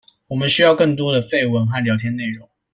[0.29, 2.49] 我們需要更多的廢文和聊天內容